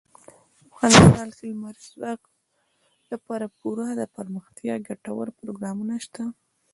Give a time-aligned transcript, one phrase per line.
[0.67, 2.21] افغانستان کې د لمریز ځواک
[3.11, 6.33] لپاره پوره دپرمختیا ګټور پروګرامونه شته دي.